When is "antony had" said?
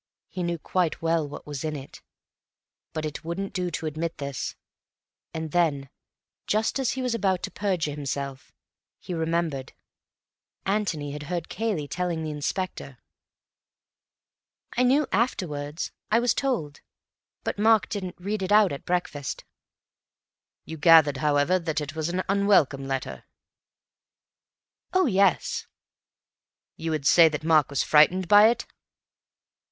10.65-11.21